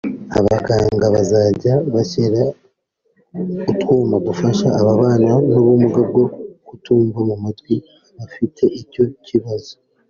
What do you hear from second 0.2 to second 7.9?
abaganga bazajya bashyira utwuma dufasha ababana n’ubumuga bwo kutumva mu matwi